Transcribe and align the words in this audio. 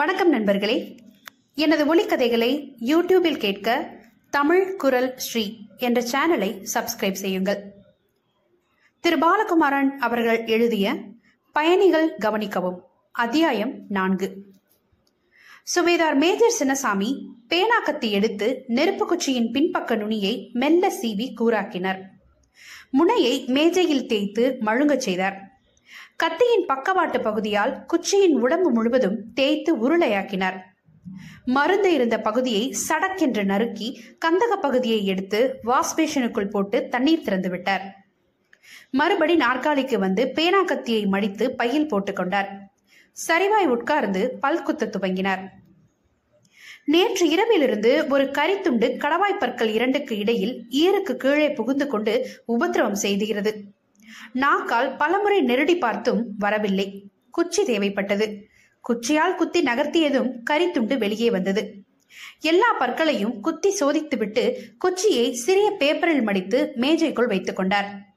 வணக்கம் 0.00 0.28
நண்பர்களே. 0.28 0.96
எனது 1.54 1.94
ஒலிக்கதைகளை 1.94 2.74
யூடியூபில் 2.80 3.36
கேட்க 3.36 3.90
தமிழ் 4.30 4.76
குரல் 4.76 5.18
ஸ்ரீ 5.18 5.56
என்ற 5.76 6.02
சேனலை 6.02 6.66
சப்ஸ்கிரைப் 6.74 7.12
செய்யுங்கள். 7.12 7.72
திரு 9.00 9.18
பாலகுமாரன் 9.18 9.98
அவர்கள் 9.98 10.46
எழுதிய 10.46 10.96
பயணிகள் 11.52 12.16
கவனிக்கவும் 12.16 12.78
அத்தியாயம் 13.12 13.72
நான்கு. 13.88 14.44
சுவேதார் 15.74 16.14
மேஜர் 16.14 16.54
சின்னசாமி 16.58 17.26
பேனாக்கத்தை 17.48 18.10
எடுத்து 18.10 18.64
நெருப்பு 18.66 19.06
குச்சியின் 19.06 19.52
பின்பக்க 19.52 19.96
நுனியை 19.96 20.50
மெல்ல 20.52 20.92
சீவி 21.02 21.34
கூறாக்கினார். 21.40 22.02
முனையை 22.90 23.44
மேஜையில் 23.46 24.06
தேய்த்து 24.06 24.56
மழுங்கச் 24.60 25.00
செய்தார். 25.00 25.49
கத்தியின் 26.20 26.64
பக்கவாட்டு 26.68 27.18
பகுதியால் 27.22 27.72
குச்சியின் 27.92 28.34
உடம்பு 28.40 28.70
முழுவதும் 28.70 29.32
தேய்த்து 29.34 29.72
உருளையாக்கினார். 29.76 30.58
மருந்து 31.44 31.92
இருந்த 31.92 32.20
பகுதியை 32.20 32.64
சடக்கென்று 32.88 33.44
நறுக்கி 33.44 33.88
கந்தக 34.24 34.58
பகுதியை 34.60 35.06
எடுத்து 35.06 35.40
வாஷ்பேஷனுக்குள் 35.64 36.50
போட்டு 36.50 36.88
தண்ணீர் 36.88 37.22
திறந்து 37.22 37.50
விட்டார் 37.50 37.84
மறுபடி 38.90 39.36
நாற்காலிக்கு 39.36 39.98
வந்து 39.98 40.28
பேனா 40.28 40.62
கத்தியை 40.62 41.06
மடித்து 41.06 41.54
பையில் 41.56 41.90
போட்டுக்கொண்டார் 41.94 42.50
சரிவாய் 43.16 43.66
உட்கார்ந்து 43.66 44.22
பல் 44.40 44.62
குத்த 44.62 44.90
துவங்கினார். 44.98 45.42
நேற்று 46.84 47.26
இரவிலிருந்து 47.34 48.08
ஒரு 48.08 48.24
கரித்துண்டு 48.24 48.88
கடவாய்ப்பற்கள் 49.04 49.72
இரண்டுக்கு 49.78 50.18
இடையில் 50.18 50.54
ஈருக்கு 50.84 51.16
கீழே 51.16 51.50
புகுந்து 51.50 51.86
கொண்டு 51.86 52.14
உபத்திரவம் 52.46 53.02
செய்துகிறது. 53.06 53.52
நாக்கால் 54.32 54.96
பலமுறை 54.96 55.42
நெருடி 55.42 55.78
பார்த்தும் 55.78 56.26
வரவில்லை. 56.38 57.04
குச்சி 57.30 57.62
தேவைப்பட்டது. 57.62 58.42
குச்சியால் 58.80 59.34
குத்தி 59.34 59.62
நகர்த்தியதும் 59.62 60.30
கரித்துண்டு 60.50 60.98
வெளியே 60.98 61.30
வந்தது. 61.30 61.74
எல்லா 62.40 62.76
பற்களையும் 62.78 63.40
குத்தி 63.40 63.76
சோதித்துவிட்டு 63.80 64.54
குச்சியை 64.78 65.32
சிறிய 65.32 65.70
பேப்பரில் 65.70 66.22
மடித்து 66.22 66.72
மேஜைக்குள் 66.76 67.26
வைத்துக் 67.26 67.56
கொண்டார். 67.56 68.08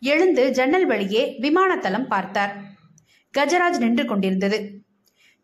எழுந்து 0.00 0.50
ஜன்னல் 0.50 0.86
வழியே 0.86 1.36
விமானத்தளம் 1.40 2.06
பார்த்தார். 2.06 2.56
கஜராஜ் 3.38 3.78
நின்று 3.78 4.04
கொண்டிருந்தது. 4.04 4.82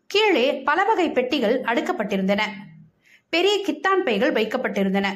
கீழே 0.07 0.61
பல 0.61 0.83
வகை 0.83 1.11
பெட்டிகள் 1.11 1.61
அடுக்கப்பட்டிருந்தன. 1.61 2.41
பெரிய 3.29 3.65
கித்தான் 3.65 4.03
பைகள் 4.05 4.31
வைக்கப்பட்டிருந்தன. 4.31 5.07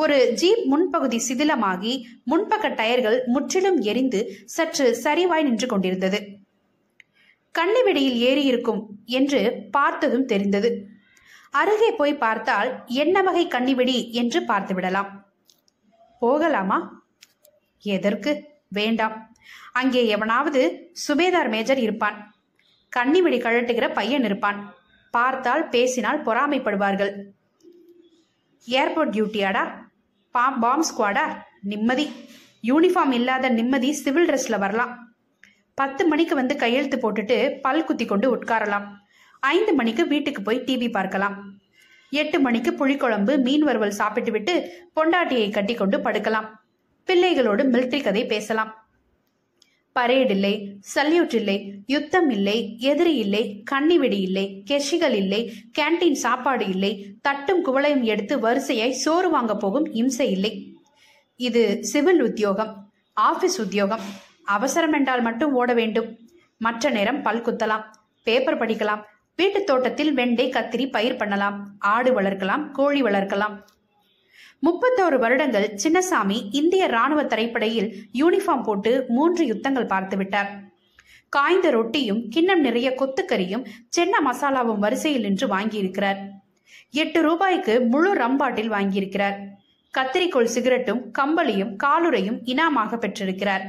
ஒரு 0.00 0.32
ஜீப் 0.34 0.62
முன்பகுதி 0.70 1.18
சிதிலமாகி 1.28 1.92
முன்பக்க 2.30 2.66
டயர்கள் 2.68 3.24
முற்றிலும் 3.24 3.78
எரிந்து 3.80 4.20
சற்று 4.44 4.86
சரிவாய் 5.02 5.42
நின்று 5.42 5.66
கொண்டிருந்தது. 5.66 6.18
கண்ணிவெடியில் 7.54 8.20
ஏறியிருக்கும் 8.28 8.82
என்று 9.04 9.40
பார்த்ததும் 9.70 10.24
தெரிந்தது. 10.24 10.70
அருகே 11.50 11.90
போய் 11.90 12.14
பார்த்தால் 12.14 12.70
என்ன 12.86 13.22
வகை 13.22 13.44
கண்ணிவெடி 13.46 14.10
என்று 14.10 14.40
பார்த்துவிடலாம். 14.40 15.10
போகலாமா? 16.20 16.78
எதற்கு? 17.82 18.32
வேண்டாம். 18.68 19.16
அங்கே 19.72 20.06
எவனாவது 20.06 20.62
சுபேதார் 21.08 21.50
மேஜர் 21.50 21.78
இருப்பான். 21.78 22.34
கண்ணிவெடி 22.96 23.38
கழட்டுகிற 23.40 23.92
பையன் 23.92 24.24
இருப்பான். 24.24 24.74
பார்த்தால் 25.10 25.68
பேசினால் 25.68 26.24
பொறாமைப்படுவார்கள். 26.24 27.12
ஏர்போர்ட் 28.66 29.14
டியூட்டியாடா? 29.14 29.88
பாம் 30.30 30.58
பாம் 30.58 30.84
ஸ்குவாடா 30.88 31.22
நிம்மதி. 31.60 32.12
யூனிஃபார்ம் 32.62 33.12
இல்லாத 33.12 33.48
நிம்மதி 33.48 33.92
சிவில் 33.92 34.28
ட்ரெஸ்ல 34.28 34.58
வரலாம். 34.58 34.92
பத்து 35.74 36.06
மணிக்கு 36.06 36.34
வந்து 36.34 36.56
கையெழுத்து 36.56 36.96
போட்டுட்டு 36.96 37.60
பல் 37.60 37.84
குத்தி 37.84 38.04
கொண்டு 38.04 38.36
உட்காரலாம். 38.36 38.86
ஐந்து 39.40 39.72
மணிக்கு 39.74 40.06
வீட்டுக்கு 40.06 40.42
போய் 40.42 40.64
டிவி 40.66 40.90
பார்க்கலாம். 40.90 41.36
எட்டு 42.10 42.40
மணிக்கு 42.40 42.70
புளிக்குழம்பு 42.70 43.42
மீன் 43.42 43.62
வறுவல் 43.62 43.98
சாப்பிட்டு 44.00 44.30
விட்டு 44.30 44.54
பொண்டாட்டியை 44.96 45.52
கட்டி 45.52 45.74
கொண்டு 45.74 45.98
படுக்கலாம். 45.98 46.48
பிள்ளைகளோடு 47.04 47.64
மில்ட்ரி 47.64 48.02
கதை 48.02 48.26
பேசலாம். 48.26 48.79
பரேட் 50.00 50.30
இல்லை 50.30 50.54
சல்யூட் 50.94 51.34
இல்லை 51.34 51.56
யுத்தம் 51.86 52.30
இல்லை 52.30 52.58
எதிரி 52.90 53.14
இல்லை 53.16 53.42
கண்ணிவெடி 53.70 54.20
இல்லை 54.20 54.44
கெஷிகள் 54.70 55.16
இல்லை 55.22 55.40
கேண்டீன் 55.78 56.20
சாப்பாடு 56.24 56.66
இல்லை 56.68 56.92
தட்டும் 57.22 57.64
குவளையும் 57.64 58.06
எடுத்து 58.12 58.36
வரிசையாய் 58.38 59.00
சோறு 59.04 59.30
வாங்க 59.30 59.54
போகும் 59.56 59.88
இம்சை 59.92 60.28
இல்லை 60.30 60.52
இது 61.40 61.62
சிவில் 61.84 62.22
உத்தியோகம் 62.22 62.72
ஆபீஸ் 63.16 63.60
உத்தியோகம். 63.60 64.04
அவசரம் 64.44 64.92
என்றால் 64.92 65.22
மட்டும் 65.22 65.52
ஓட 65.54 65.72
வேண்டும். 65.72 66.08
மற்ற 66.58 66.90
நேரம் 66.90 67.22
பல் 67.22 67.42
குத்தலாம் 67.42 67.84
பேப்பர் 68.26 68.58
படிக்கலாம் 68.58 69.02
வீட்டுத் 69.38 69.66
தோட்டத்தில் 69.66 70.12
வெண்டை 70.16 70.46
கத்திரி 70.50 70.86
பயிர் 70.90 71.16
பண்ணலாம் 71.16 71.56
ஆடு 71.78 72.10
வளர்க்கலாம் 72.20 72.64
கோழி 72.70 73.02
வளர்க்கலாம் 73.02 73.54
முப்பத்தோரு 74.62 75.18
வருடங்கள் 75.18 75.78
சின்னசாமி 75.82 76.48
இந்திய 76.50 76.86
ராணுவ 76.86 77.22
தரைப்படையில் 77.22 77.92
யூனிஃபார்ம் 78.12 78.62
போட்டு 78.62 79.04
மூன்று 79.08 79.44
யுத்தங்கள் 79.46 79.86
பார்த்துவிட்டார் 79.86 80.50
காய்ந்த 81.28 81.70
ரொட்டியும் 81.70 82.28
கிண்ணம் 82.28 82.60
நிறைய 82.60 82.88
கொத்துக்கறியும் 82.90 83.64
சென்ன 83.96 84.10
மசாலாவும் 84.24 84.78
வரிசையில் 84.78 85.20
நின்று 85.20 85.46
வாங்கியிருக்கிறார். 85.46 86.20
எட்டு 86.90 87.22
ரூபாய்க்கு 87.22 87.80
முழு 87.80 88.14
ரம்பாட்டில் 88.14 88.70
வாங்கியிருக்கிறார். 88.70 89.36
கத்திரிக்கோள் 89.98 90.48
சிகரெட்டும் 90.54 91.02
கம்பளியும் 91.18 91.76
காலுரையும் 91.84 92.38
இனாமாக 92.44 92.98
பெற்றிருக்கிறார். 92.98 93.64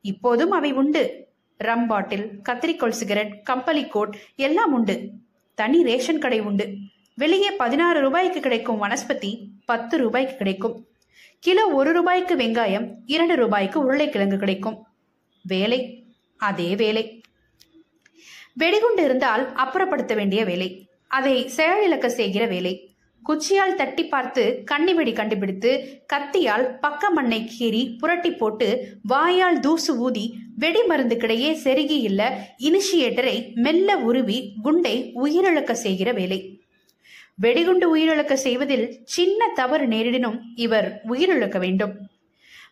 இப்போதும் 0.00 0.50
அவை 0.50 0.72
உண்டு. 0.72 1.28
ரம்பாட்டில் 1.64 2.26
கத்திரிக்கோள் 2.48 2.98
சிகரெட் 3.00 3.42
கம்பளி 3.42 3.86
கோட் 3.86 4.16
எல்லாம் 4.36 4.72
உண்டு. 4.72 5.10
தனி 5.54 5.82
ரேஷன் 5.82 6.18
கடை 6.18 6.40
உண்டு. 6.40 6.66
வெளியே 7.14 7.50
பதினாறு 7.50 8.00
ரூபாய்க்கு 8.00 8.40
கிடைக்கும் 8.40 8.82
வனஸ்பதி 8.82 9.32
பத்து 9.70 9.98
ரூபாய்க்கு 9.98 10.36
கிடைக்கும். 10.36 10.86
கிலோ 11.38 11.68
ஒரு 11.68 11.92
ரூபாய்க்கு 11.92 12.36
வெங்காயம் 12.36 12.92
இரண்டு 13.06 13.36
ரூபாய்க்கு 13.36 13.80
உருளைக்கிழங்கு 13.80 14.36
கிடைக்கும். 14.36 14.86
வேலை 15.42 16.04
அதே 16.36 16.74
வேலை. 16.76 17.20
வெடிகுண்டு 18.54 19.04
இருந்தால் 19.04 19.52
அப்புறப்படுத்த 19.54 20.14
வேண்டிய 20.14 20.44
வேலை. 20.44 20.88
அதை 21.06 21.50
செயலிழக்க 21.56 22.06
செய்கிற 22.06 22.46
வேலை. 22.46 22.84
குச்சியால் 23.22 23.74
தட்டி 23.74 24.04
பார்த்து 24.04 24.64
கண்ணிவெடி 24.70 25.12
கண்டுபிடித்து 25.12 26.02
கத்தியால் 26.12 26.78
பக்க 26.80 27.10
மண்ணை 27.10 27.40
கீறி 27.44 27.98
புரட்டி 27.98 28.30
போட்டு 28.30 28.68
வாயால் 29.02 29.60
தூசு 29.60 29.96
ஊதி 29.98 30.34
வெடி 30.56 30.80
மருந்துக்கிடையே 30.88 31.50
செருகி 31.64 31.98
இல்ல 32.00 32.48
இனிஷியேட்டரை 32.58 33.54
மெல்ல 33.54 33.96
உருவி 33.96 34.54
குண்டை 34.62 35.12
உயிரிழக்க 35.14 35.72
செய்கிற 35.72 36.12
வேலை. 36.12 36.59
வெடிகுண்டு 37.40 37.96
உயிரிழக்க 37.96 38.32
செய்வதில் 38.32 38.86
சின்ன 39.04 39.48
தவறு 39.54 39.86
நேரிடினும் 39.86 40.38
இவர் 40.54 41.00
உயிரிழக்க 41.08 41.58
வேண்டும். 41.58 41.94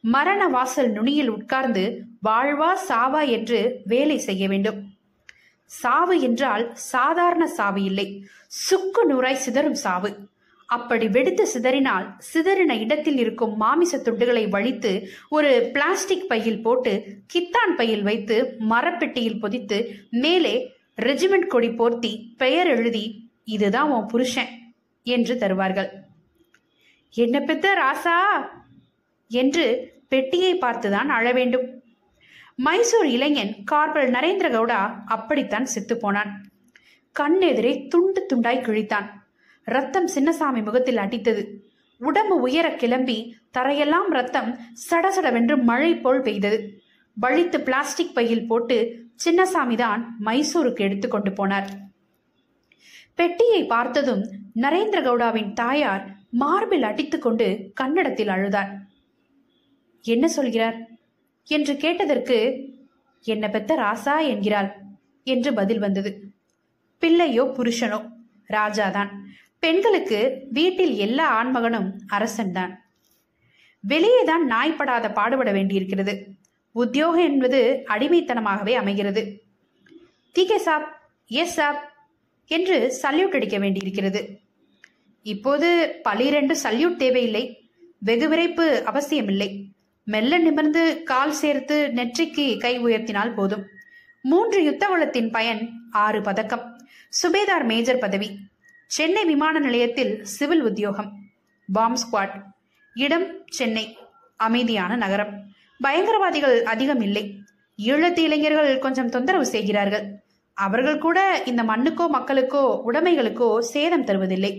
மரண 0.00 0.48
வாசல் 0.48 0.90
நுனியில் 0.90 1.28
உட்கார்ந்து 1.28 1.84
வாழ்வா 2.26 2.70
சாவா 2.88 3.28
என்று 3.28 3.82
வேலை 3.84 4.18
செய்ய 4.18 4.48
வேண்டும். 4.48 4.80
சாவு 5.64 6.20
என்றால் 6.20 6.74
சாதாரண 6.74 7.46
சாவு 7.46 7.84
இல்லை. 7.84 8.22
சுக்கு 8.46 9.06
நூறாய் 9.06 9.42
சிதறும் 9.46 9.78
சாவு. 9.84 10.10
அப்படி 10.66 11.08
வெடித்து 11.08 11.46
சிதறினால் 11.46 12.06
சிதறின 12.32 12.72
இடத்தில் 12.80 13.18
இருக்கும் 13.18 13.56
மாமிச 13.56 13.98
துண்டுகளை 13.98 14.48
வழித்து 14.48 15.08
ஒரு 15.28 15.70
பிளாஸ்டிக் 15.72 16.28
பையில் 16.28 16.62
போட்டு 16.62 16.92
கித்தான் 17.34 17.74
பையில் 17.76 18.02
வைத்து 18.02 18.56
மரப்பெட்டியில் 18.70 19.40
பொதித்து 19.40 19.78
மேலே 20.10 20.54
ரெஜிமெண்ட் 21.02 21.46
கொடி 21.46 21.68
போர்த்தி 21.68 22.12
பெயர் 22.36 22.66
எழுதி 22.66 23.04
இதுதான் 23.48 23.90
உன் 23.90 24.06
புருஷன் 24.06 24.74
என்று 25.02 25.36
தருவார்கள். 25.36 25.90
என்ன 27.10 27.40
பெத்த 27.40 27.74
ராசா? 27.74 28.46
என்று 29.28 29.92
பெட்டியை 30.08 30.54
பார்த்துதான் 30.54 31.08
அழ 31.08 31.32
வேண்டும். 31.32 31.82
மைசூர் 32.56 33.06
இளைஞன் 33.06 33.64
கார்பல் 33.64 34.10
நரேந்திர 34.10 34.50
கவுடா 34.50 34.94
அப்படித்தான் 35.06 35.64
செத்து 35.64 35.96
போனான். 35.96 36.50
கண்ணெதிரே 37.20 37.88
துண்டு 37.88 38.26
துண்டாய் 38.34 38.62
கிழித்தான். 38.62 39.06
ரத்தம் 39.64 40.06
சின்னசாமி 40.06 40.64
முகத்தில் 40.64 40.96
அடித்தது. 40.96 41.44
உடம்பு 41.98 42.40
உயர 42.40 42.74
கிளம்பி 42.74 43.36
தரையெல்லாம் 43.58 44.08
ரத்தம் 44.08 44.58
சடசடவென்று 44.90 45.62
மழை 45.62 45.96
போல் 45.96 46.22
பெய்தது. 46.22 46.82
வழித்து 47.14 47.60
பிளாஸ்டிக் 47.60 48.14
பையில் 48.14 48.46
போட்டு 48.46 49.06
சின்னசாமி 49.24 49.76
தான் 49.76 50.16
மைசூருக்கு 50.24 50.84
எடுத்துக்கொண்டு 50.84 51.30
போனார். 51.30 51.68
பெட்டியை 53.18 53.64
பார்த்ததும் 53.64 54.22
நரேந்திர 54.54 54.98
கவுடாவின் 55.04 55.52
தாயார் 55.52 56.04
மார்பில் 56.30 56.82
அடித்துக்கொண்டு 56.82 57.46
கன்னடத்தில் 57.74 58.28
அழுதார் 58.28 58.70
என்ன 60.04 60.28
சொல்கிறார்? 60.28 60.76
என்று 61.44 61.76
கேட்டதற்கு 61.76 62.38
என்ன 63.24 63.48
பெத்த 63.48 63.76
ராசா? 63.76 64.14
என்கிறாள் 64.28 64.70
என்று 65.24 65.54
பதில் 65.54 65.78
வந்தது. 65.78 66.10
பிள்ளையோ 66.98 67.44
புருஷனோ 67.56 68.00
ராஜாதான். 68.48 69.10
பெண்களுக்கு 69.58 70.20
வீட்டில் 70.50 70.94
எல்லா 70.96 71.26
ஆண்மகனும் 71.38 71.88
அரசன்தான் 72.12 72.72
வெளியே 73.80 74.22
தான் 74.24 74.46
நாய்ப்படாத 74.50 75.12
பாடுபட 75.12 75.50
வேண்டியிருக்கிறது. 75.52 76.14
உத்தியோகம் 76.72 77.26
என்பது 77.30 77.60
அடிமைத்தனமாகவே 77.88 78.74
அமைகிறது. 78.82 79.22
தீகே 80.34 80.56
சாப் 80.56 80.88
எஸ் 81.26 81.56
சாப் 81.58 81.82
என்று 82.48 82.98
சல்யூட் 83.02 83.34
அடிக்க 83.34 83.58
வேண்டியிருக்கிறது. 83.58 84.40
இப்போது 85.22 86.00
பலிரெண்டு 86.04 86.56
சல்யூட் 86.62 86.96
தேவையில்லை. 86.96 87.70
வெகு 87.98 88.28
விரைப்பு 88.28 88.84
அவசியமில்லை. 88.84 89.72
மெல்ல 90.04 90.38
நிமிர்ந்து 90.38 91.02
கால் 91.02 91.32
சேர்த்து 91.32 91.90
நெற்றிக்கு 91.94 92.58
கை 92.58 92.84
உயர்த்தினால் 92.84 93.34
போதும். 93.34 93.66
மூன்று 94.22 94.70
யுத்தவளத்தின் 94.70 95.30
பயன் 95.30 95.70
ஆறு 95.90 96.22
பதக்கம். 96.22 96.86
சுபேதார் 97.22 97.64
மேஜர் 97.64 97.98
பதவி. 97.98 98.38
சென்னை 98.86 99.24
விமான 99.24 99.58
நிலையத்தில் 99.58 100.24
சிவில் 100.24 100.62
உத்தியோகம். 100.62 101.12
Bomb 101.72 101.96
squad. 101.96 102.42
இடம் 102.94 103.42
சென்னை. 103.46 103.96
அமைதியான 104.36 104.96
நகரம். 104.96 105.52
பயங்கரவாதிகள் 105.84 106.62
அதிகம் 106.62 107.00
இல்லை. 107.00 107.40
ஈழத்து 107.78 108.18
இளைஞர்கள் 108.18 108.78
கொஞ்சம் 108.78 109.08
தொந்தரவு 109.08 109.46
செய்கிறார்கள். 109.46 110.20
அவர்கள் 110.58 110.98
கூட 110.98 111.42
இந்த 111.46 111.62
மண்ணுக்கோ 111.62 112.04
மக்களுக்கோ 112.08 112.62
உடைமைகளுக்கோ 112.86 113.58
சேதம் 113.58 114.04
தருவதில்லை. 114.04 114.52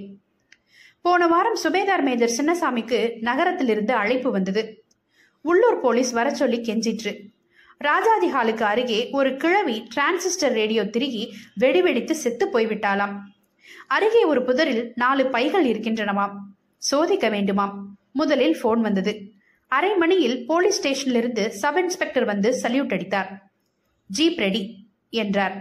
போன 1.01 1.27
வாரம் 1.27 1.57
சுபேதார் 1.63 2.01
மேஜர் 2.01 2.35
சின்னசாமிக்கு 2.37 2.99
நகரத்திலிருந்து 3.19 3.93
அழைப்பு 3.93 4.31
வந்தது. 4.31 4.83
உள்ளூர் 5.41 5.79
போலீஸ் 5.79 6.11
வர 6.11 6.29
சொல்லி 6.29 6.57
கெஞ்சிற்று. 6.57 7.11
ராஜாதி 7.77 8.27
ஹாலுக்கு 8.31 8.61
அருகே 8.61 9.09
ஒரு 9.11 9.37
கிழவி 9.37 9.87
டிரான்சிஸ்டர் 9.95 10.53
ரேடியோ 10.53 10.85
திருகி 10.85 11.33
வெடிவெடித்து 11.55 12.15
செத்து 12.15 12.47
போய்விட்டாளாம். 12.53 13.15
அருகே 13.87 14.23
ஒரு 14.23 14.43
புதரில் 14.43 14.91
நாலு 14.95 15.25
பைகள் 15.25 15.67
இருக்கின்றனவாம். 15.67 16.35
சோதிக்க 16.77 17.29
வேண்டுமாம். 17.29 17.75
முதலில் 18.13 18.57
போன் 18.61 18.81
வந்தது. 18.81 19.13
அரை 19.67 19.95
மணியில் 19.95 20.45
போலீஸ் 20.45 20.79
ஸ்டேஷனிலிருந்து 20.79 21.47
சப் 21.47 21.77
இன்ஸ்பெக்டர் 21.77 22.25
வந்து 22.25 22.51
சல்யூட் 22.63 22.93
அடித்தார். 22.93 23.31
ஜீப் 24.17 24.39
ரெடி 24.39 24.63
என்றார். 25.09 25.57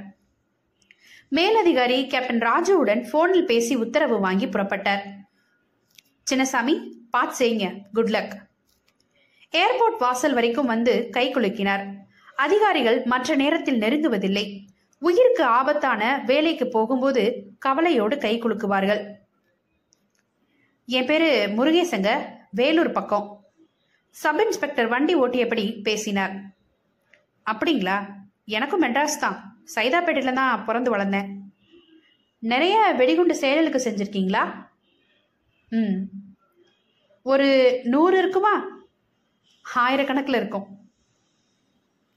மேலதிகாரி 1.28 2.06
கேப்டன் 2.06 2.38
ராஜுவுடன் 2.38 3.08
போனில் 3.10 3.44
பேசி 3.44 3.74
உத்தரவு 3.74 4.20
வாங்கி 4.20 4.46
புறப்பட்டார். 4.46 5.00
சின்னசாமி 6.30 6.92
பாத் 7.10 7.34
செய்யுங்க 7.38 7.80
குட் 7.92 8.08
லக் 8.08 8.46
ஏர்போர்ட் 9.50 9.98
வாசல் 9.98 10.34
வரைக்கும் 10.34 10.66
வந்து 10.66 11.08
கை 11.10 11.34
குலுக்கினார். 11.34 11.94
அதிகாரிகள் 12.36 13.02
மற்ற 13.04 13.34
நேரத்தில் 13.34 13.80
நெருங்குவதில்லை. 13.80 14.66
உயிருக்கு 14.98 15.44
ஆபத்தான 15.44 16.22
வேலைக்கு 16.26 16.68
போகும்போது 16.68 17.52
கவலையோடு 17.58 18.18
கை 18.18 18.40
குலுக்குவார்கள். 18.40 19.14
என் 20.86 21.06
பேரு 21.06 21.52
முருகேசங்க 21.56 22.22
வேலூர் 22.50 22.90
பக்கம். 22.90 23.44
சப் 24.10 24.40
இன்ஸ்பெக்டர் 24.40 24.88
வண்டி 24.88 25.16
ஓட்டியபடி 25.16 25.82
பேசினார். 25.82 26.32
அப்படிங்களா? 27.50 28.06
எனக்கும் 28.44 28.82
மெட்ராஸ் 28.82 29.18
தான். 29.20 29.47
சைதாப்பேட்டையில 29.74 30.32
தான் 30.32 30.64
பிறந்து 30.64 30.96
வளர்ந்தேன். 30.96 31.36
நிறைய 32.38 32.94
வெடிகுண்டு 32.96 33.36
செயலுக்கு 33.36 33.78
செஞ்சிருக்கீங்களா? 33.78 34.54
ம். 35.68 36.02
ஒரு 37.22 37.80
நூறு 37.84 38.18
இருக்குமா? 38.18 38.66
ஆயிரக்கணக்கில் 39.74 40.36
இருக்கும். 40.36 40.66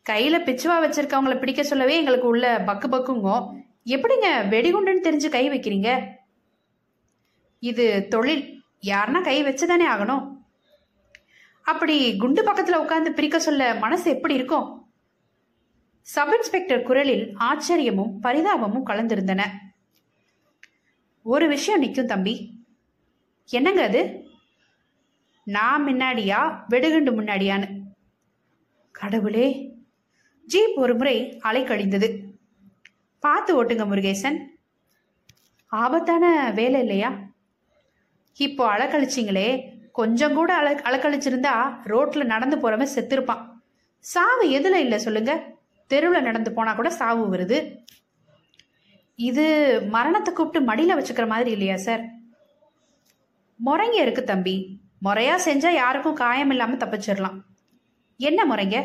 கையில் 0.01 0.43
பிச்சுவா 0.43 0.83
வச்சிருக்கவங்கள 0.83 1.39
பிடிக்க 1.39 1.63
சொல்லவே 1.63 1.97
எங்களுக்கு 1.97 2.27
உள்ள 2.27 2.63
பக்கு 2.67 2.87
பக்குங்கோ. 2.91 3.61
எப்படிங்க 3.85 4.27
வெடிகுண்டுன்னு 4.49 5.03
தெரிஞ்சு 5.03 5.29
கை 5.29 5.49
வைக்கிறீங்க? 5.49 6.07
இது 7.59 8.07
தொழில். 8.07 8.63
யாருன்னா 8.81 9.23
கை 9.23 9.43
வச்சுதானே 9.43 9.85
ஆகணும். 9.95 10.39
அப்படி 11.63 12.17
குண்டு 12.17 12.43
பக்கத்தில் 12.43 12.79
உட்காந்து 12.79 13.09
பிரிக்க 13.09 13.39
சொல்ல 13.39 13.73
மனசு 13.73 14.11
எப்படி 14.11 14.33
இருக்கும்? 14.33 14.80
சப் 16.01 16.33
இன்ஸ்பெக்டர் 16.33 16.83
குரலில் 16.83 17.37
ஆச்சரியமும் 17.37 18.11
பரிதாபமும் 18.23 18.85
கலந்திருந்தன. 18.85 19.43
ஒரு 21.23 21.47
விஷயம் 21.47 21.79
நிற்கும் 21.79 22.07
தம்பி. 22.07 22.63
என்னங்க 23.45 23.83
அது? 23.83 24.23
நான் 25.43 25.85
முன்னாடியா 25.85 26.63
வெடுகுண்டு 26.67 27.21
முன்னாடியான்னு. 27.21 27.79
கடவுளே. 28.91 29.73
ஜீப் 30.47 30.75
ஒரு 30.75 30.95
முறை 30.95 31.39
அலைக்கழிந்தது. 31.43 32.21
பார்த்து 33.19 33.63
ஓட்டுங்க 33.63 33.85
முருகேசன். 33.85 34.37
ஆபத்தான 35.67 36.51
வேலை 36.51 36.79
இல்லையா? 36.79 37.13
இப்போ 38.33 38.77
அலக்கழிச்சிங்களே. 38.77 39.69
கொஞ்சம் 39.91 40.33
கூட 40.33 40.55
அல 40.55 40.73
அலக்கழிச்சிருந்தா 40.73 41.77
ரோட்ல 41.83 42.23
நடந்து 42.23 42.57
போறவன் 42.57 42.87
செத்திருப்பான். 42.95 43.49
சாவு 43.99 44.43
எதுல 44.43 44.73
இல்லை 44.73 44.97
சொல்லுங்க. 44.97 45.59
தெருவில் 45.91 46.27
நடந்து 46.27 46.51
போனால் 46.51 46.75
கூட 46.75 46.89
சாவு 46.89 47.23
வருது. 47.33 47.57
இது 49.15 49.45
மரணத்தை 49.95 50.33
கூப்பிட்டு 50.33 50.67
மடியில் 50.67 50.97
வச்சுக்கிற 50.97 51.27
மாதிரி 51.27 51.51
இல்லையா 51.51 51.77
சார் 51.77 52.03
முறைங்க 53.65 53.97
இருக்கு 54.01 54.23
தம்பி. 54.23 54.55
முறையாக 54.99 55.43
செஞ்சால் 55.45 55.79
யாருக்கும் 55.81 56.19
காயம் 56.23 56.49
இல்லாமல் 56.49 56.81
தப்பிச்சிடலாம். 56.81 57.37
என்ன 58.17 58.41
முறைங்க? 58.49 58.77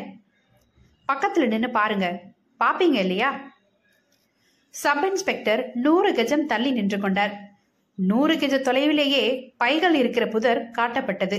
பக்கத்தில் 1.05 1.47
நின்று 1.47 1.69
பாருங்க. 1.69 2.07
பார்ப்பீங்க 2.63 2.99
இல்லையா? 3.05 3.29
சப் 4.69 5.05
இன்ஸ்பெக்டர் 5.05 5.61
நூறு 5.73 6.09
கஜம் 6.13 6.45
தள்ளி 6.45 6.71
நின்று 6.71 6.97
கொண்டார். 6.99 7.33
நூறு 7.97 8.33
கஜ 8.35 8.55
தொலைவிலேயே 8.67 9.23
பைகள் 9.57 9.95
இருக்கிற 10.01 10.25
புதர் 10.27 10.59
காட்டப்பட்டது. 10.77 11.37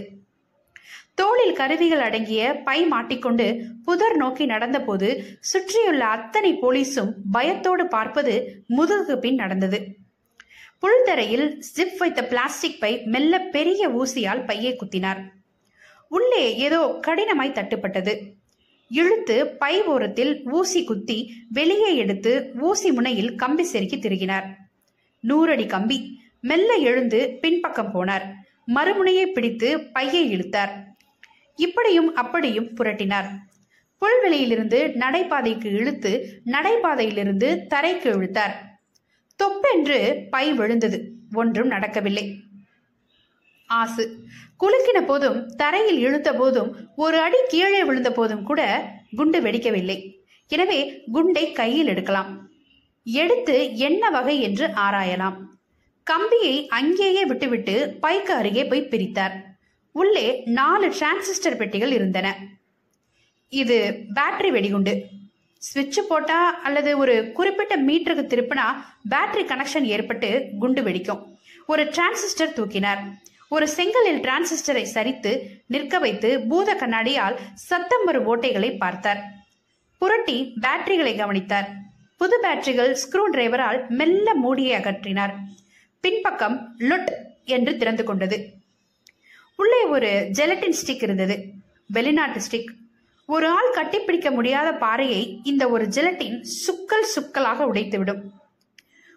தோளில் 1.20 1.52
கருவிகள் 1.52 2.00
அடங்கிய 2.00 2.62
பை 2.64 2.86
மாட்டிக்கொண்டு 2.86 3.64
புதர் 3.84 4.16
நோக்கி 4.16 4.46
நடந்தபோது 4.46 5.24
சுற்றியுள்ள 5.40 6.04
அத்தனை 6.04 6.58
போலீஸும் 6.62 7.12
பயத்தோடு 7.32 7.86
பார்ப்பது 7.86 8.62
முதுகுக்கு 8.68 9.16
பின் 9.16 9.34
நடந்தது. 9.34 9.96
புல்தரையில் 10.78 11.62
ஜிப் 11.76 11.98
வைத்த 11.98 12.24
பிளாஸ்டிக் 12.24 12.80
பை 12.80 13.02
மெல்ல 13.04 13.38
பெரிய 13.38 13.88
ஊசியால் 13.88 14.46
பையை 14.46 14.76
குத்தினார். 14.76 15.22
உள்ளே 16.08 16.56
ஏதோ 16.56 16.98
கடினமாய் 17.06 17.56
தட்டுப்பட்டது. 17.56 18.32
இழுத்து 18.88 19.48
பை 19.48 19.82
ஓரத்தில் 19.82 20.50
ஊசி 20.50 20.84
குத்தி 20.84 21.34
வெளியே 21.48 21.96
எடுத்து 21.96 22.50
ஊசி 22.60 22.92
முனையில் 22.92 23.34
கம்பி 23.34 23.62
செருக்கி 23.62 23.96
திருகினார். 23.96 24.46
நூறடி 25.20 25.66
கம்பி. 25.66 26.20
மெல்ல 26.40 26.74
எழுந்து 26.74 27.38
பின்பக்கம் 27.40 27.94
போனார். 27.94 28.28
மறுமுனையை 28.74 29.26
பிடித்து 29.26 29.80
பையை 29.80 30.30
இழுத்தார். 30.30 30.87
இப்படியும் 31.58 32.14
அப்படியும் 32.14 32.68
புரட்டினார். 32.74 33.28
புல்வெளியிலிருந்து 34.02 34.78
நடைபாதைக்கு 34.94 35.64
இழுத்து 35.64 36.42
நடைபாதையிலிருந்து 36.44 37.48
தரைக்கு 37.74 38.08
இழுத்தார். 38.16 38.54
தொப்பென்று 39.36 40.26
பை 40.30 40.52
விழுந்தது. 40.52 40.98
ஒன்றும் 41.32 41.66
நடக்கவில்லை. 41.66 42.40
ஆசு. 43.66 44.04
குலுக்கின 44.60 44.98
போதும் 45.06 45.46
தரையில் 45.56 45.98
இழுத்த 45.98 46.34
போதும் 46.34 46.70
ஒரு 46.96 47.20
அடி 47.20 47.36
கீழே 47.48 47.84
விழுந்த 47.84 48.10
போதும் 48.12 48.42
கூட 48.42 48.60
குண்டு 49.16 49.40
வெடிக்கவில்லை. 49.40 49.98
எனவே 50.48 51.02
குண்டை 51.12 51.52
கையில் 51.52 51.86
எடுக்கலாம். 51.86 52.30
எடுத்து 53.06 53.76
என்ன 53.76 54.10
வகை 54.10 54.40
என்று 54.40 54.66
ஆராயலாம். 54.66 55.36
கம்பியை 56.06 56.66
அங்கேயே 56.68 57.24
விட்டுவிட்டு 57.24 57.98
பைக்கு 58.02 58.32
அருகே 58.40 58.64
போய் 58.64 58.88
பிரித்தார். 58.90 59.47
உள்ளே 59.98 60.42
நாலு 60.44 60.88
டிரான்சிஸ்டர் 60.88 61.56
பெட்டிகள் 61.56 61.92
இருந்தன. 61.92 62.36
இது 63.48 64.04
பேட்டரி 64.14 64.48
வெடிகுண்டு. 64.48 65.04
ஸ்விட்ச் 65.62 66.00
போட்டா 66.08 66.38
அல்லது 66.50 66.98
ஒரு 66.98 67.32
குறிப்பிட்ட 67.32 67.76
மீட்டருக்கு 67.82 68.26
திருப்பினா 68.26 68.66
பேட்டரி 69.10 69.44
கனெக்ஷன் 69.46 69.82
ஏற்பட்டு 69.82 70.48
குண்டு 70.58 70.82
வெடிக்கும். 70.82 71.22
ஒரு 71.66 71.84
டிரான்சிஸ்டர் 71.84 72.52
தூக்கினார். 72.52 72.98
ஒரு 73.48 73.68
செங்கலில் 73.68 74.20
டிரான்சிஸ்டரை 74.20 74.86
சரித்து 74.94 75.42
நிற்க 75.66 75.98
வைத்து 75.98 76.40
பூத 76.40 76.74
கண்ணாடியால் 76.74 77.36
சத்தம் 77.54 78.04
வரும் 78.04 78.28
ஓட்டைகளை 78.28 78.76
பார்த்தார். 78.78 79.22
புரட்டி 79.98 80.54
பேட்டரிகளை 80.60 81.16
கவனித்தார். 81.16 81.68
புது 82.16 82.38
பேட்டரிகள் 82.42 82.96
ஸ்க்ரூ 83.04 83.24
டிரைவரால் 83.32 83.88
மெல்ல 83.88 84.34
மூடியை 84.34 84.80
அகற்றினார். 84.80 85.34
பின்பக்கம் 86.00 86.76
லுட் 86.78 87.12
என்று 87.44 87.76
திறந்து 87.76 88.04
கொண்டது. 88.04 88.57
உள்ளே 89.60 89.84
ஒரு 89.84 90.08
ஜெலட்டின் 90.38 90.76
ஸ்டிக் 90.80 91.02
இருந்தது. 91.02 91.36
வெளிநாட்டு 91.86 92.40
ஸ்டிக் 92.40 92.70
ஒரு 93.26 93.46
ஆள் 93.48 93.74
கட்டிப்பிடிக்க 93.74 94.30
முடியாத 94.30 94.72
பாறையை 94.72 95.40
இந்த 95.42 95.68
ஒரு 95.68 95.84
ஜெலட்டின் 95.84 96.36
சுக்கல் 96.66 97.08
சுக்கலாக 97.14 97.64
உடைத்துவிடும். 97.70 98.22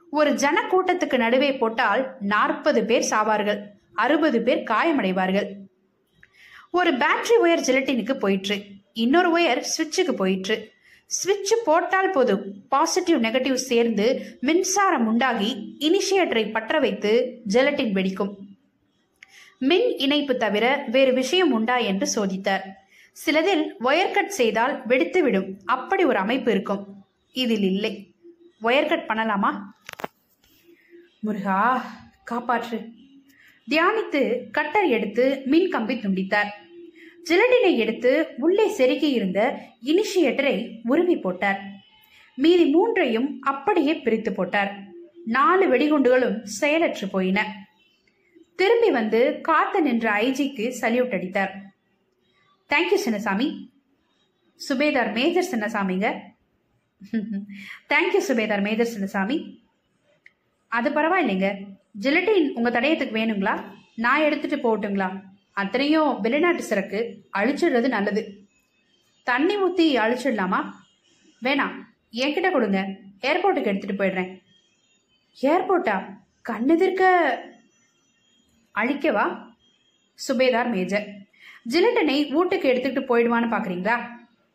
ஒரு 0.10 0.34
ஜன 0.34 0.64
கூட்டத்துக்கு 0.72 1.18
நடுவே 1.18 1.58
போட்டால் 1.58 2.16
நாற்பது 2.20 2.86
பேர் 2.86 3.08
சாவார்கள் 3.10 3.62
அறுபது 3.94 4.42
பேர் 4.42 4.68
காயமடைவார்கள். 4.72 5.48
ஒரு 6.72 6.92
பேட்டரி 6.92 7.38
ஒயர் 7.44 7.68
ஜெலட்டினுக்கு 7.68 8.14
போயிற்று 8.14 8.58
இன்னொரு 8.94 9.30
ஒயர் 9.38 9.64
சுவிட்சுக்கு 9.74 10.12
போயிற்று. 10.12 10.72
சுவிட்ச் 11.06 11.54
போட்டால் 11.66 12.10
போதும் 12.10 12.44
பாசிட்டிவ் 12.70 13.24
நெகட்டிவ் 13.24 13.54
சேர்ந்து 13.54 14.38
மின்சாரம் 14.42 15.08
உண்டாகி 15.08 15.78
இனிஷியேட்டரை 15.80 16.52
பற்ற 16.52 16.80
வைத்து 16.80 17.42
ஜெலட்டின் 17.54 17.94
வெடிக்கும். 17.98 18.34
மின் 19.62 19.98
இணைப்பு 19.98 20.38
தவிர 20.38 20.84
வேறு 20.88 21.14
விஷயம் 21.14 21.52
உண்டா 21.52 21.78
என்று 21.78 22.08
சோதித்தார். 22.16 22.62
சிலதில் 23.14 23.76
ஒயர் 23.84 24.12
கட் 24.12 24.30
செய்தால் 24.30 24.86
வெடித்துவிடும். 24.88 25.54
அப்படி 25.66 26.04
ஒரு 26.04 26.18
அமைப்பு 26.18 26.52
இருக்கும். 26.52 27.06
இதில் 27.34 27.64
இல்லை. 27.64 28.14
ஒயர் 28.64 28.88
கட் 28.88 29.06
பண்ணலாமா? 29.08 29.50
முருகா 31.20 31.86
காப்பாற்று. 32.32 32.92
தியானித்து 33.70 34.50
கட்டர் 34.52 34.86
எடுத்து 34.86 35.42
மின் 35.46 35.70
கம்பி 35.70 35.96
துண்டித்தார். 35.96 36.50
ஜிலடினை 37.30 37.78
எடுத்து 37.78 38.28
உள்ளே 38.38 38.70
செருகி 38.70 39.12
இருந்த 39.12 39.60
இனிஷியேட்டரை 39.86 40.80
உருவி 40.84 41.18
போட்டார். 41.18 41.62
மீதி 42.36 42.66
மூன்றையும் 42.66 43.42
அப்படியே 43.42 43.94
பிரித்து 43.96 44.34
போட்டார். 44.34 44.74
நாலு 45.26 45.70
வெடிகுண்டுகளும் 45.70 46.44
செயலற்று 46.44 47.08
போயின. 47.08 47.70
திரும்பி 48.56 48.92
வந்து 48.92 49.42
காத்து 49.42 49.82
நின்ற 49.82 50.12
ஐஜிக்கு 50.12 50.74
சல்யூட் 50.82 51.14
அடித்தார். 51.14 51.54
Thank you 52.70 53.00
Chinnasamy. 53.06 53.70
Subedar 54.70 55.14
major 55.14 55.60
சின்னசாமிங்க. 55.60 56.20
தேங்க்யூ 57.90 58.22
சுபேதார் 58.28 58.62
மேஜர் 58.62 59.00
சின்னசாமி. 59.00 59.58
அது 60.68 60.90
பரவாயில்லைங்க. 60.90 61.64
ஜிலட்டின் 62.02 62.52
உங்க 62.54 62.70
தடயத்துக்கு 62.70 63.18
வேணுங்களா? 63.18 63.64
நான் 63.96 64.20
எடுத்துட்டு 64.20 64.58
போகட்டுங்களா? 64.58 65.22
அத்தனையும் 65.52 66.22
வெளிநாட்டு 66.22 66.64
சிறக்கு 66.64 67.26
அழிச்சிடுறது 67.38 67.88
நல்லது. 67.88 68.46
தண்ணி 69.24 69.58
ஊத்தி 69.58 69.98
அழிச்சிடலாமா? 69.98 70.72
வேணாம். 71.44 71.74
என்கிட்ட 72.12 72.52
கொடுங்க. 72.52 72.88
ஏர்போர்ட்டுக்கு 73.22 73.66
எடுத்துட்டு 73.66 74.04
போயிடுறேன். 74.04 74.42
ஏர்போர்ட்டா 75.42 76.18
கண்ணெதிர்க்க 76.50 77.30
அழிக்கவா? 78.76 79.54
சுபேதார் 80.28 80.70
மேஜர். 80.70 81.08
ஜிலட்டனை 81.70 82.30
வீட்டுக்கு 82.30 82.70
எடுத்துட்டு 82.70 83.18
போயிடுவான்னு 83.18 83.44
பாக்குறீங்களா? 83.44 84.00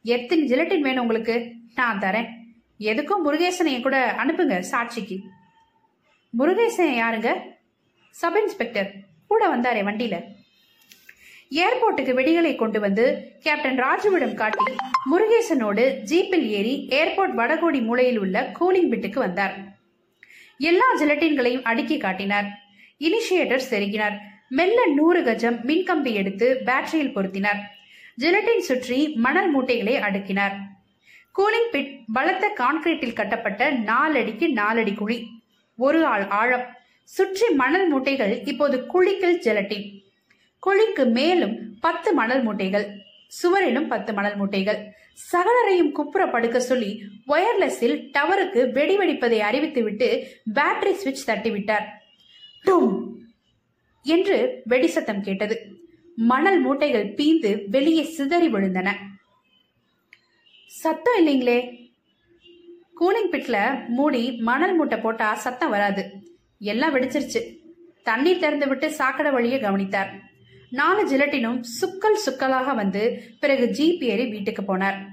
எத்தனை 0.02 0.52
ஜிலட்டின் 0.52 0.80
வேணும் 0.80 1.02
உங்களுக்கு? 1.02 1.52
நான் 1.74 1.98
தரேன். 1.98 2.28
எதுக்கும் 2.78 3.24
முருகேசனைய 3.24 3.82
கூட 3.82 4.14
அனுப்புங்க 4.24 4.58
சாட்சிக்கு. 4.58 5.18
முருகேசன் 6.38 7.02
யாருங்க? 7.02 7.34
Sub 8.10 8.36
inspector. 8.36 8.92
கூட 9.26 9.56
வந்தாரே 9.56 9.84
வண்டியில. 9.84 10.22
ஏர்போர்ட்டுக்கு 11.50 12.14
வெடிகளை 12.14 12.56
கொண்டு 12.56 12.80
வந்து 12.80 13.32
கேப்டன் 13.40 13.78
ராஜுவிடம் 13.78 14.34
காட்டி 14.34 14.72
முருகேசனோடு 15.12 15.98
ஜீப்பில் 16.04 16.46
ஏறி 16.46 16.86
ஏர்போர்ட் 16.90 17.38
வடகோடி 17.38 17.82
மூலையில் 17.82 18.18
உள்ள 18.18 18.52
கூலிங் 18.60 18.88
பிட்டுக்கு 18.90 19.18
வந்தார். 19.18 19.54
எல்லா 20.58 20.84
ஜிலட்டின்களையும் 21.00 21.62
அடுக்கி 21.62 21.98
காட்டினார். 21.98 22.65
இனிஷியேட்டர் 23.00 23.62
செருகினார். 23.70 24.18
மெல்ல 24.48 24.86
நூறு 24.86 25.22
கஜம் 25.22 25.58
மின்கம்பி 25.66 26.12
எடுத்து 26.12 26.60
பேட்டரியில் 26.64 27.12
பொருத்தினார். 27.14 27.60
ஜிலட்டின் 28.18 28.58
சுற்றி 28.58 29.08
மணல் 29.08 29.50
மூட்டைகளை 29.50 29.96
அடுக்கினார். 29.96 30.54
கூலிங் 31.38 31.68
பிட் 31.72 32.02
பலத்த 32.12 32.52
கான்கிரீட்டில் 32.58 33.12
கட்டப்பட்ட 33.12 33.72
நாலடிக்கு 33.72 34.48
நாலடி 34.48 34.94
குழி. 34.94 35.26
ஒரு 35.76 36.04
ஆள் 36.04 36.26
ஆழம். 36.28 36.66
சுற்றி 37.04 37.48
மணல் 37.54 37.94
மூட்டைகள் 37.94 38.48
இப்போது 38.48 38.86
குழிக்கல் 38.94 39.40
ஜெலட்டின். 39.42 40.02
குழிக்கு 40.66 41.10
மேலும் 41.10 41.78
பத்து 41.80 42.12
மணல் 42.12 42.46
மூட்டைகள். 42.46 42.86
சுவரிலும் 43.28 43.88
பத்து 43.88 44.12
மணல் 44.12 44.38
மூட்டைகள். 44.40 44.78
சகலரையும் 45.32 45.92
குப்புற 45.92 46.26
படுக்க 46.26 46.60
சொல்லி 46.60 47.02
ஒயர்லெஸில் 47.28 48.10
டவருக்கு 48.12 48.70
வெடி 48.70 48.98
வெடிப்பதை 48.98 49.38
அறிவித்துவிட்டு 49.50 50.22
பேட்டரி 50.54 50.92
சுவிட்ச் 50.92 51.30
தட்டிவிட்டார். 51.30 51.86
டும் 52.64 53.14
என்று 54.02 54.62
வெடி 54.64 54.86
சத்தம் 54.86 55.22
கேட்டது. 55.22 55.76
மணல் 56.16 56.66
மூட்டைகள் 56.66 57.14
பீந்து 57.14 57.68
வெளியே 57.68 58.02
சிதறி 58.02 58.52
விழுந்தன. 58.52 58.92
சத்தம் 60.66 61.26
இல்லைங்களே. 61.26 61.90
கூலிங் 63.00 63.32
பிட்ல 63.32 63.86
மூடி 63.86 64.36
மணல் 64.36 64.76
மூட்டை 64.76 64.98
போட்டா 64.98 65.34
சத்தம் 65.34 65.70
வராது. 65.70 66.10
எல்லாம் 66.58 66.94
வெடிச்சிருச்சு. 66.94 67.56
தண்ணீர் 68.02 68.38
திறந்து 68.38 68.68
விட்டு 68.68 68.92
சாக்கடை 68.92 69.32
வழியை 69.32 69.60
கவனித்தார். 69.60 70.20
நாலு 70.70 71.16
ஜிலட்டினும் 71.16 71.62
சுக்கல் 71.80 72.18
சுக்கலாக 72.26 72.74
வந்து 72.74 73.32
பிறகு 73.40 73.66
ஜீப் 73.66 74.04
ஏறி 74.04 74.26
வீட்டுக்கு 74.26 74.76
போனார். 74.76 75.06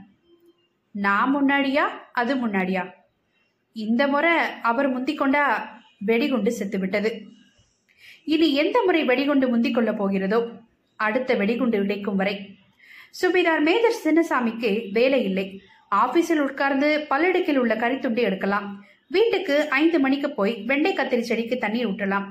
நான் 0.91 1.35
முன்னாடியா? 1.35 1.89
அது 2.13 2.35
முன்னாடியா? 2.35 2.91
இந்த 3.73 4.07
முறை 4.07 4.37
அவர் 4.61 4.89
முந்திக்கொண்டா 4.93 5.67
வெடிகுண்டு 6.05 6.57
செத்துவிட்டது. 6.59 7.21
இனி 8.25 8.53
எந்த 8.53 8.81
முறை 8.85 9.03
வெடிகுண்டு 9.03 9.47
முந்திக் 9.47 9.73
கொள்ளப் 9.73 10.03
போகிறதோ 10.03 10.59
அடுத்த 10.95 11.33
வெடிகுண்டு 11.33 11.77
இடைக்கும் 11.77 12.15
வரை. 12.15 12.55
சுபிதார் 13.21 13.61
மேஜர் 13.61 13.93
சின்னசாமிக்கு 14.03 14.91
வேலை 14.91 15.23
இல்லை. 15.23 15.61
ஆபீஸில் 15.91 16.39
உட்கார்ந்து 16.39 17.05
பல்லடுக்கில் 17.09 17.57
உள்ள 17.57 17.75
கறித்துண்டு 17.75 18.17
எடுக்கலாம். 18.17 18.85
வீட்டுக்கு 19.07 19.69
ஐந்து 19.69 19.99
மணிக்கு 19.99 20.31
போய் 20.31 20.63
வெண்டை 20.67 20.93
கத்திரி 20.93 21.19
செடிக்கு 21.19 21.57
தண்ணீர் 21.57 21.87
ஊற்றலாம். 21.87 22.25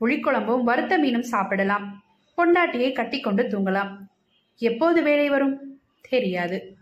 புளிக்குழம்பும் 0.00 0.62
வறுத்த 0.62 0.98
மீனும் 0.98 1.20
சாப்பிடலாம். 1.20 2.04
பொண்டாட்டியை 2.36 2.92
கட்டிக்கொண்டு 2.92 3.42
தூங்கலாம். 3.42 3.88
எப்போது 4.58 5.02
வேலை 5.02 5.28
வரும்? 5.28 5.80
தெரியாது. 6.08 6.76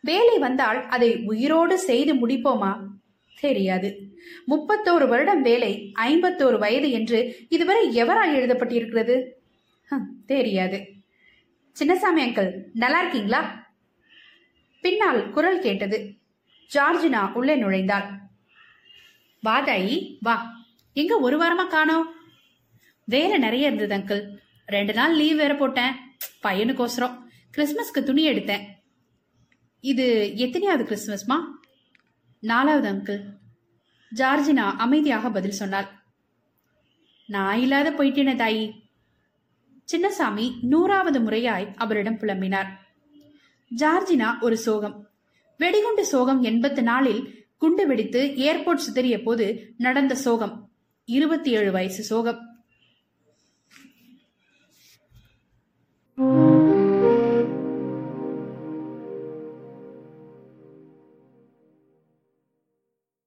வேலை 0.00 0.38
வந்தால் 0.38 0.86
அதை 0.88 1.22
உயிரோடு 1.24 1.78
செய்து 1.78 2.28
முடிப்போமா? 2.28 2.76
தெரியாது. 3.40 4.05
முப்பத்தோரு 4.48 5.08
வருடம் 5.08 5.42
வேலை 5.42 5.92
ஐம்பத்தோரு 6.00 6.58
வயது 6.58 6.90
என்று 6.90 7.46
இதுவரை 7.48 8.02
எவரால் 8.02 8.34
எழுதப்பட்டிருக்கிறது? 8.34 9.30
தெரியாது. 10.26 10.86
சின்னசாமி 11.78 12.18
அங்கிள் 12.18 12.52
நல்லா 12.72 13.00
இருக்கீங்களா? 13.00 13.70
பின்னால் 14.80 15.30
குரல் 15.30 15.60
கேட்டது. 15.60 16.14
ஜார்ஜினா 16.74 17.32
உள்ளே 17.32 17.62
நுழைந்தாள். 17.62 18.18
வா 19.40 19.64
தாயி 19.64 20.16
வா. 20.20 20.64
எங்க 20.92 21.18
ஒரு 21.18 21.38
வாரமா 21.38 21.66
காணோம்? 21.66 22.14
வேலை 23.04 23.38
நிறைய 23.38 23.70
இருந்தது 23.70 23.96
அங்கிள். 23.96 24.36
ரெண்டு 24.66 24.92
நாள் 24.92 25.14
லீவ் 25.14 25.36
வேற 25.36 25.54
போட்டேன். 25.54 25.92
பையனுக்கோசரம். 26.42 27.18
கிறிஸ்மஸ்க்கு 27.56 28.02
துணி 28.02 28.28
எடுத்தேன். 28.28 28.60
இது 29.80 30.32
எத்தனையாவது 30.36 30.84
கிறிஸ்மஸ்மா? 30.84 31.36
நாலாவது 32.40 32.90
அங்கிள். 32.92 33.20
ஜார்ஜினா 34.14 34.72
அமைதியாக 34.76 35.30
பதில் 35.30 35.50
சொன்னாள். 35.50 35.86
நான் 37.26 37.58
இல்லாத 37.58 37.90
போயிட்டேன 37.90 38.34
தாயி. 38.36 38.72
சின்னசாமி 39.92 40.52
நூறாவது 40.62 41.20
முறையாய் 41.20 41.74
அவரிடம் 41.74 42.18
புலம்பினார். 42.18 42.66
ஜார்ஜினா 43.76 44.40
ஒரு 44.40 44.56
சோகம். 44.56 45.08
வெடிகுண்டு 45.58 46.06
சோகம் 46.06 46.42
எண்பத்து 46.42 46.82
நாளில் 46.82 47.44
குண்டு 47.56 47.86
வெடித்து 47.86 48.32
ஏர்போர்ட் 48.36 48.78
சிதறிய 48.78 49.22
போது 49.22 49.74
நடந்த 49.76 50.14
சோகம். 50.14 50.70
இருபத்தி 51.04 51.50
ஏழு 51.50 51.72
வயசு 51.72 52.02
சோகம். 52.02 52.55